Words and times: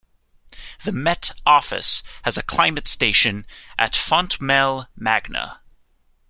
The 0.83 0.91
Met 0.91 1.29
Office 1.45 2.01
has 2.23 2.35
a 2.35 2.41
climate 2.41 2.87
station 2.87 3.45
at 3.77 3.93
Fontmell 3.93 4.87
Magna. 4.95 5.61